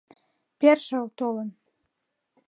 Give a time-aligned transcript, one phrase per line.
[0.59, 1.49] Першыл толын.